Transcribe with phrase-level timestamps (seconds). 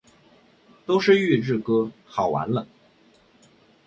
[0.83, 2.65] 都是预制歌，好完了！